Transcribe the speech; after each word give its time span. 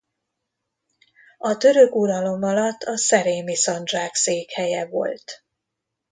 A 1.37 1.57
török 1.57 1.95
uralom 1.95 2.43
alatt 2.43 2.81
a 2.83 2.97
szerémi 2.97 3.55
szandzsák 3.55 4.13
székhelye 4.13 4.85
volt. 4.87 5.43